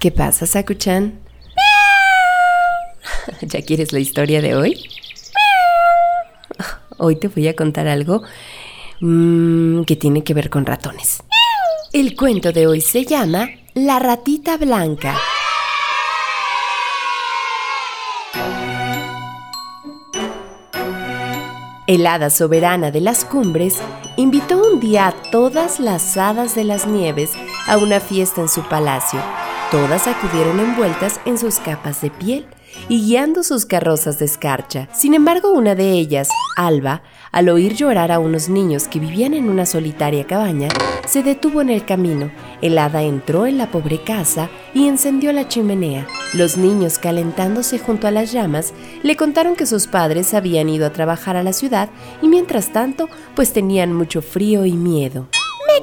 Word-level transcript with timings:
¿Qué 0.00 0.10
pasa, 0.10 0.46
Sakuchan? 0.46 1.20
¿Ya 3.42 3.60
quieres 3.60 3.92
la 3.92 3.98
historia 3.98 4.40
de 4.40 4.54
hoy? 4.54 4.82
Hoy 6.96 7.16
te 7.16 7.28
voy 7.28 7.46
a 7.48 7.54
contar 7.54 7.86
algo 7.86 8.22
mm, 9.00 9.82
que 9.82 9.96
tiene 9.96 10.24
que 10.24 10.32
ver 10.32 10.48
con 10.48 10.64
ratones. 10.64 11.22
El 11.92 12.16
cuento 12.16 12.50
de 12.50 12.66
hoy 12.66 12.80
se 12.80 13.04
llama 13.04 13.50
La 13.74 13.98
ratita 13.98 14.56
blanca. 14.56 15.18
El 21.86 22.06
hada 22.06 22.30
soberana 22.30 22.90
de 22.90 23.02
las 23.02 23.26
cumbres 23.26 23.76
invitó 24.16 24.66
un 24.66 24.80
día 24.80 25.08
a 25.08 25.12
todas 25.30 25.78
las 25.78 26.16
hadas 26.16 26.54
de 26.54 26.64
las 26.64 26.86
nieves 26.86 27.32
a 27.66 27.76
una 27.76 28.00
fiesta 28.00 28.40
en 28.40 28.48
su 28.48 28.62
palacio. 28.62 29.20
Todas 29.70 30.08
acudieron 30.08 30.58
envueltas 30.58 31.20
en 31.26 31.38
sus 31.38 31.60
capas 31.60 32.00
de 32.00 32.10
piel 32.10 32.44
y 32.88 33.06
guiando 33.06 33.44
sus 33.44 33.66
carrozas 33.66 34.18
de 34.18 34.24
escarcha. 34.24 34.88
Sin 34.92 35.14
embargo, 35.14 35.52
una 35.52 35.76
de 35.76 35.92
ellas, 35.92 36.28
Alba, 36.56 37.02
al 37.30 37.48
oír 37.48 37.74
llorar 37.74 38.10
a 38.10 38.18
unos 38.18 38.48
niños 38.48 38.88
que 38.88 38.98
vivían 38.98 39.32
en 39.32 39.48
una 39.48 39.66
solitaria 39.66 40.26
cabaña, 40.26 40.70
se 41.06 41.22
detuvo 41.22 41.60
en 41.60 41.70
el 41.70 41.84
camino. 41.84 42.32
El 42.62 42.78
hada 42.78 43.04
entró 43.04 43.46
en 43.46 43.58
la 43.58 43.70
pobre 43.70 44.02
casa 44.02 44.50
y 44.74 44.88
encendió 44.88 45.32
la 45.32 45.46
chimenea. 45.46 46.04
Los 46.34 46.56
niños, 46.56 46.98
calentándose 46.98 47.78
junto 47.78 48.08
a 48.08 48.10
las 48.10 48.32
llamas, 48.32 48.72
le 49.04 49.14
contaron 49.14 49.54
que 49.54 49.66
sus 49.66 49.86
padres 49.86 50.34
habían 50.34 50.68
ido 50.68 50.84
a 50.84 50.92
trabajar 50.92 51.36
a 51.36 51.44
la 51.44 51.52
ciudad 51.52 51.90
y 52.22 52.26
mientras 52.26 52.72
tanto, 52.72 53.08
pues 53.36 53.52
tenían 53.52 53.92
mucho 53.92 54.20
frío 54.20 54.66
y 54.66 54.72
miedo. 54.72 55.28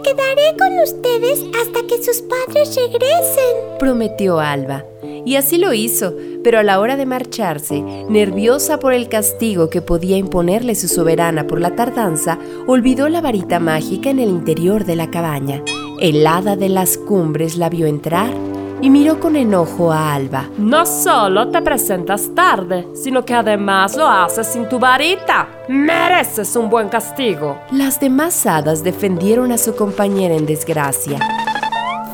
Quedaré 0.03 0.55
con 0.57 0.79
ustedes 0.83 1.43
hasta 1.61 1.85
que 1.87 2.03
sus 2.03 2.21
padres 2.21 2.75
regresen. 2.75 3.77
prometió 3.79 4.39
Alba. 4.39 4.85
Y 5.25 5.35
así 5.35 5.57
lo 5.57 5.73
hizo, 5.73 6.13
pero 6.43 6.59
a 6.59 6.63
la 6.63 6.79
hora 6.79 6.95
de 6.95 7.05
marcharse, 7.05 7.81
nerviosa 8.09 8.79
por 8.79 8.93
el 8.93 9.09
castigo 9.09 9.69
que 9.69 9.81
podía 9.81 10.17
imponerle 10.17 10.75
su 10.75 10.87
soberana 10.87 11.47
por 11.47 11.59
la 11.59 11.75
tardanza, 11.75 12.39
olvidó 12.65 13.09
la 13.09 13.21
varita 13.21 13.59
mágica 13.59 14.09
en 14.09 14.19
el 14.19 14.29
interior 14.29 14.85
de 14.85 14.95
la 14.95 15.11
cabaña. 15.11 15.63
El 15.99 16.25
hada 16.25 16.55
de 16.55 16.69
las 16.69 16.97
cumbres 16.97 17.57
la 17.57 17.69
vio 17.69 17.87
entrar 17.87 18.46
y 18.81 18.89
miró 18.89 19.19
con 19.19 19.35
enojo 19.35 19.91
a 19.91 20.13
Alba. 20.13 20.49
No 20.57 20.85
solo 20.85 21.49
te 21.49 21.61
presentas 21.61 22.33
tarde, 22.35 22.87
sino 22.93 23.25
que 23.25 23.33
además 23.33 23.95
lo 23.95 24.07
haces 24.07 24.47
sin 24.47 24.67
tu 24.69 24.79
varita. 24.79 25.47
Mereces 25.67 26.55
un 26.55 26.69
buen 26.69 26.89
castigo. 26.89 27.59
Las 27.71 27.99
demás 27.99 28.45
hadas 28.45 28.83
defendieron 28.83 29.51
a 29.51 29.57
su 29.57 29.75
compañera 29.75 30.35
en 30.35 30.45
desgracia. 30.45 31.19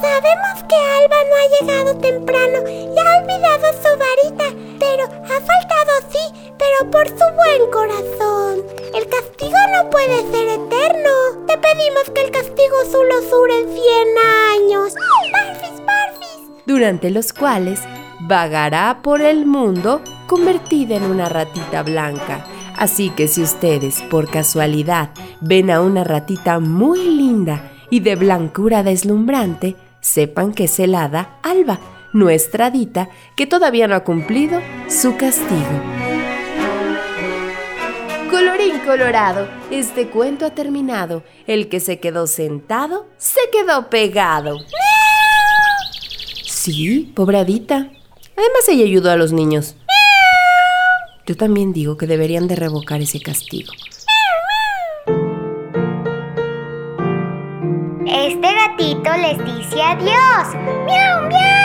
Sabemos 0.02 0.64
que 0.68 0.76
Alba 0.76 1.18
no 1.30 1.36
ha 1.36 1.60
llegado 1.60 1.98
temprano 2.00 2.70
y 2.70 3.00
ha 3.00 3.22
olvidado 3.22 3.68
su 3.82 3.90
varita, 4.00 4.56
pero 4.80 5.04
ha 5.06 5.40
faltado 5.42 5.92
sí, 6.10 6.54
pero 6.58 6.92
por 6.92 7.08
su 7.08 7.26
buen 7.36 7.72
corazón. 7.72 8.64
El 8.94 9.08
castigo 9.08 9.58
no 9.74 9.90
puede 9.90 10.22
ser 10.32 10.50
eterno. 10.50 11.46
Te 11.48 11.58
pedimos 11.58 12.04
que 12.14 12.22
el 12.22 12.32
castigo 12.32 12.76
solo 12.92 13.22
dure 13.22 13.56
100 13.64 13.78
años. 14.62 14.94
Durante 16.66 17.10
los 17.10 17.34
cuales 17.34 17.82
vagará 18.22 19.02
por 19.02 19.22
el 19.22 19.46
mundo 19.46 20.02
convertida 20.28 20.96
en 20.96 21.04
una 21.04 21.30
ratita 21.30 21.84
blanca. 21.84 22.46
Así 22.78 23.10
que 23.10 23.28
si 23.28 23.42
ustedes 23.42 24.02
por 24.04 24.30
casualidad 24.30 25.10
ven 25.42 25.70
a 25.70 25.82
una 25.82 26.04
ratita 26.04 26.60
muy 26.60 27.00
linda 27.00 27.72
y 27.90 28.00
de 28.00 28.16
blancura 28.16 28.82
deslumbrante, 28.84 29.76
sepan 30.00 30.54
que 30.54 30.66
es 30.66 30.80
el 30.80 30.96
hada 30.96 31.38
Alba, 31.44 31.80
nuestra 32.14 32.68
hadita, 32.68 33.10
que 33.36 33.46
todavía 33.46 33.88
no 33.88 33.96
ha 33.96 34.04
cumplido 34.04 34.62
su 34.88 35.16
castigo. 35.18 35.82
Colorín 38.30 38.80
colorado, 38.80 39.48
este 39.70 40.08
cuento 40.10 40.46
ha 40.46 40.52
terminado. 40.52 41.24
El 41.46 41.70
que 41.70 41.80
se 41.80 42.00
quedó 42.00 42.26
sentado, 42.26 43.08
se 43.18 43.42
quedó 43.52 43.90
pegado. 43.90 44.58
Sí, 46.64 47.12
pobradita. 47.14 47.76
Además 47.76 48.70
ella 48.70 48.86
ayudó 48.86 49.12
a 49.12 49.18
los 49.18 49.34
niños. 49.34 49.76
Yo 51.28 51.36
también 51.36 51.74
digo 51.74 51.98
que 51.98 52.08
deberían 52.08 52.48
de 52.48 52.56
revocar 52.56 53.02
ese 53.02 53.20
castigo. 53.20 53.74
Este 58.08 58.48
gatito 58.56 59.12
les 59.18 59.38
dice 59.40 59.82
adiós. 59.82 60.56
¡Miau, 60.86 61.28
miau! 61.28 61.63